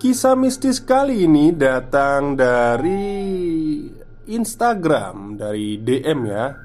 [0.00, 3.04] Kisah mistis kali ini datang dari
[4.32, 6.56] Instagram, dari DM ya.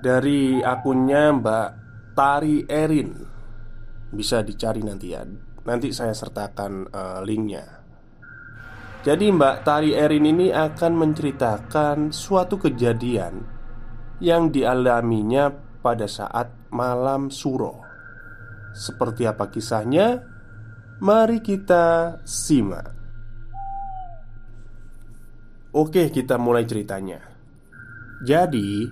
[0.00, 1.68] Dari akunnya Mbak
[2.16, 3.12] Tari Erin.
[4.08, 5.28] Bisa dicari nanti ya.
[5.68, 7.68] Nanti saya sertakan uh, linknya.
[9.04, 13.44] Jadi Mbak Tari Erin ini akan menceritakan suatu kejadian
[14.24, 15.52] Yang dialaminya
[15.84, 17.84] pada saat malam suro.
[18.72, 20.37] Seperti apa kisahnya?
[20.98, 22.90] Mari kita simak.
[25.70, 27.22] Oke, kita mulai ceritanya.
[28.26, 28.82] Jadi,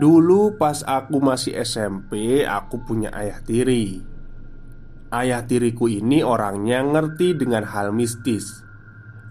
[0.00, 4.00] dulu pas aku masih SMP, aku punya ayah tiri.
[5.12, 8.64] Ayah tiriku ini orangnya ngerti dengan hal mistis,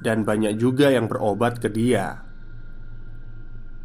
[0.06, 2.22] dan banyak juga yang berobat ke dia.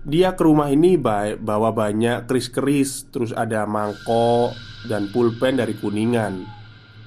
[0.04, 4.52] Dia ke rumah ini bawa banyak keris-keris, terus ada mangkok
[4.84, 6.60] dan pulpen dari kuningan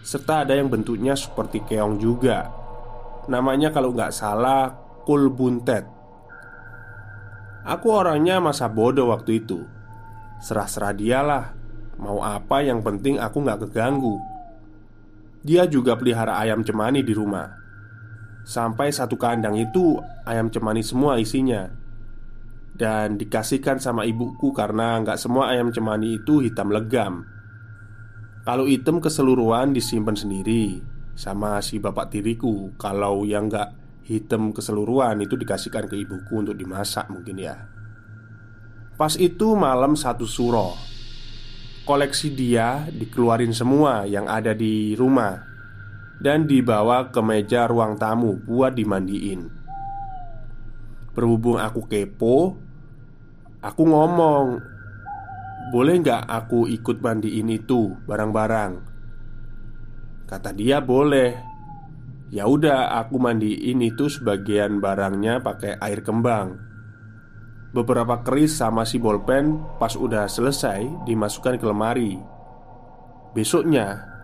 [0.05, 2.53] serta ada yang bentuknya seperti keong juga.
[3.25, 4.69] Namanya kalau nggak salah
[5.01, 5.89] Kul Buntet
[7.65, 9.65] Aku orangnya masa bodoh waktu itu.
[10.37, 11.45] Serah-serah dialah
[11.95, 14.19] Mau apa yang penting aku nggak keganggu.
[15.41, 17.47] Dia juga pelihara ayam cemani di rumah.
[18.45, 19.97] Sampai satu kandang itu
[20.27, 21.71] ayam cemani semua isinya.
[22.75, 27.34] Dan dikasihkan sama ibuku karena nggak semua ayam cemani itu hitam legam
[28.45, 30.79] kalau item keseluruhan disimpan sendiri
[31.15, 32.75] Sama si bapak tiriku.
[32.75, 33.71] Kalau yang gak
[34.03, 37.55] hitam keseluruhan itu dikasihkan ke ibuku untuk dimasak mungkin ya.
[38.99, 40.75] Pas itu malam satu suro.
[41.87, 45.37] Koleksi dia dikeluarin semua yang ada di rumah
[46.19, 49.47] Dan dibawa ke meja ruang tamu buat dimandiin.
[51.15, 52.59] Berhubung aku kepo
[53.63, 54.74] Aku ngomong
[55.65, 58.73] boleh nggak aku ikut mandiin itu barang-barang?
[60.29, 61.33] Kata dia boleh.
[62.29, 66.57] Ya udah aku mandiin itu sebagian barangnya pakai air kembang.
[67.73, 72.13] Beberapa keris sama si bolpen pas udah selesai dimasukkan ke lemari.
[73.33, 74.15] Besoknya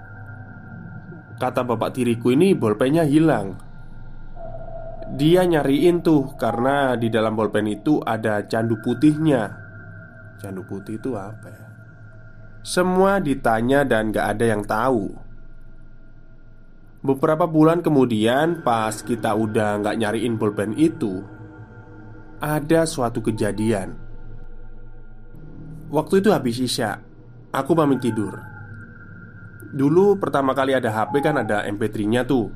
[1.41, 3.57] Kata bapak tiriku ini bolpennya hilang.
[5.17, 9.60] Dia nyariin tuh karena di dalam bolpen itu ada candu putihnya
[10.41, 11.67] Candu putih itu apa ya?
[12.65, 15.13] Semua ditanya dan gak ada yang tahu.
[17.05, 21.21] Beberapa bulan kemudian pas kita udah gak nyariin pulpen itu
[22.41, 23.93] Ada suatu kejadian.
[25.93, 26.97] Waktu itu habis isya
[27.53, 28.41] Aku pamit tidur.
[29.69, 32.49] Dulu pertama kali ada HP kan ada MP3-nya tuh.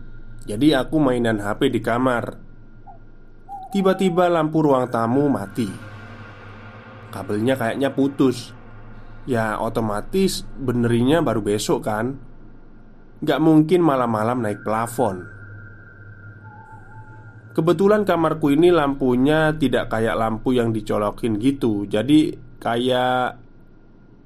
[0.50, 2.34] Jadi aku mainan HP di kamar.
[3.70, 5.95] Tiba-tiba lampu ruang tamu mati
[7.16, 8.52] kabelnya kayaknya putus.
[9.24, 12.20] Ya otomatis benerinya baru besok kan.
[13.24, 15.24] Gak mungkin malam-malam naik plafon.
[17.56, 21.88] Kebetulan kamarku ini lampunya tidak kayak lampu yang dicolokin gitu.
[21.88, 23.40] Jadi kayak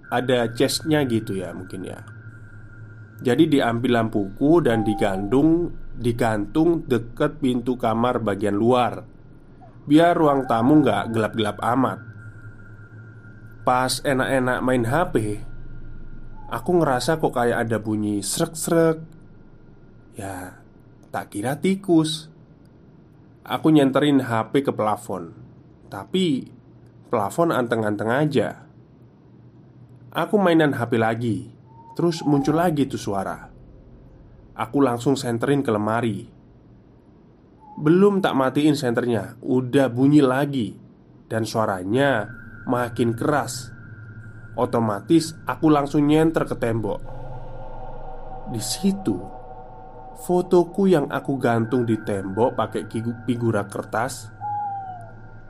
[0.09, 2.01] ada chestnya gitu ya mungkin ya.
[3.21, 5.69] Jadi diambil lampuku dan digantung
[5.99, 9.03] Digantung deket pintu kamar bagian luar.
[9.83, 12.08] Biar ruang tamu nggak gelap-gelap amat
[13.67, 15.15] Pas enak-enak main HP
[16.49, 18.97] Aku ngerasa kok kayak ada bunyi srek-srek.
[20.17, 20.57] Ya,
[21.13, 22.33] tak kira tikus.
[23.45, 25.37] Aku nyenterin HP ke plafon
[25.93, 26.49] Tapi
[27.13, 28.65] plafon anteng-anteng aja.
[30.09, 31.37] Aku mainan HP lagi
[31.93, 33.45] Terus muncul lagi tuh suara.
[34.57, 36.25] Aku langsung senterin ke lemari.
[37.77, 40.73] Belum tak matiin senternya Udah bunyi lagi
[41.29, 42.38] Dan suaranya
[42.69, 43.73] makin keras.
[44.53, 47.01] Otomatis aku langsung nyenter ke tembok.
[48.53, 49.17] Di situ,
[50.21, 52.85] fotoku yang aku gantung di tembok pakai
[53.25, 54.29] figura kertas,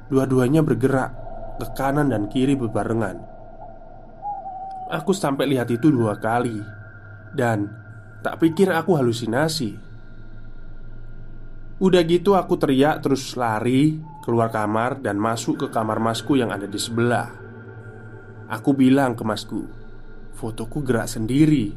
[0.08, 1.12] dua-duanya bergerak
[1.60, 3.20] ke kanan dan kiri berbarengan.
[4.90, 6.64] Aku sampai lihat itu dua kali
[7.36, 7.70] dan
[8.26, 9.89] tak pikir aku halusinasi.
[11.80, 16.68] Udah gitu aku teriak terus lari keluar kamar dan masuk ke kamar masku yang ada
[16.68, 17.32] di sebelah.
[18.52, 19.64] Aku bilang ke masku,
[20.36, 21.72] "Fotoku gerak sendiri."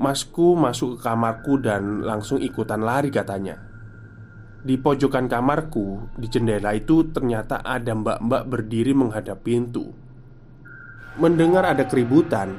[0.00, 3.58] Masku masuk ke kamarku dan langsung ikutan lari katanya
[4.62, 9.92] Di pojokan kamarku Di jendela itu ternyata ada mbak-mbak berdiri menghadap pintu
[11.18, 12.54] Mendengar ada keributan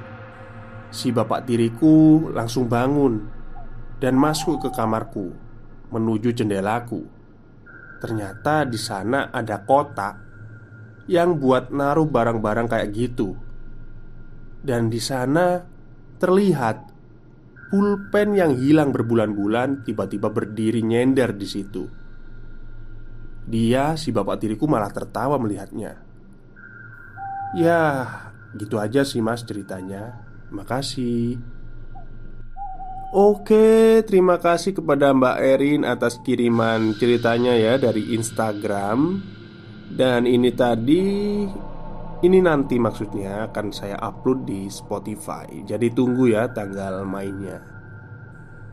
[0.91, 3.40] Si bapak tiriku langsung bangun
[4.01, 5.29] Dan masuk ke kamarku
[5.93, 7.05] Menuju jendelaku
[8.01, 10.17] Ternyata di sana ada kotak
[11.05, 13.37] Yang buat naruh barang-barang kayak gitu
[14.65, 15.61] Dan di sana
[16.17, 16.91] terlihat
[17.71, 21.87] pulpen yang hilang berbulan-bulan tiba-tiba berdiri nyender di situ.
[23.47, 25.95] Dia, si bapak tiriku malah tertawa melihatnya.
[27.55, 27.81] Ya,
[28.59, 30.19] gitu aja sih mas ceritanya.
[30.51, 31.39] Makasih.
[33.11, 39.19] Oke, terima kasih kepada Mbak Erin atas kiriman ceritanya ya dari Instagram.
[39.91, 41.03] Dan ini tadi
[42.23, 45.43] ini nanti maksudnya akan saya upload di Spotify.
[45.43, 47.59] Jadi tunggu ya tanggal mainnya.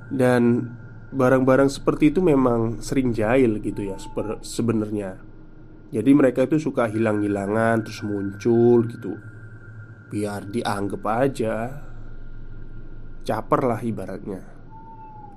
[0.06, 0.70] Dan
[1.10, 3.98] barang-barang seperti itu memang sering jahil gitu ya
[4.38, 5.18] sebenarnya.
[5.90, 9.18] Jadi mereka itu suka hilang-hilangan terus muncul gitu.
[10.14, 11.87] Biar dianggap aja
[13.28, 14.40] Caper lah ibaratnya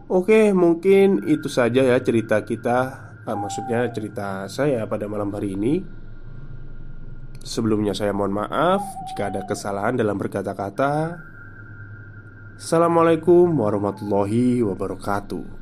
[0.08, 2.80] Oke mungkin itu saja ya cerita kita
[3.28, 5.84] ah, Maksudnya cerita saya pada malam hari ini
[7.42, 11.18] Sebelumnya saya mohon maaf jika ada kesalahan dalam berkata-kata.
[12.54, 15.61] Assalamualaikum warahmatullahi wabarakatuh.